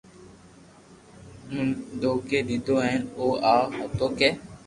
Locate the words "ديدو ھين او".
2.47-3.25